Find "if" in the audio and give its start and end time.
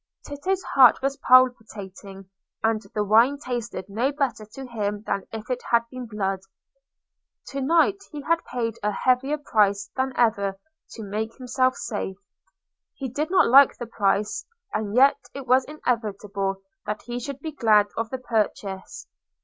5.31-5.47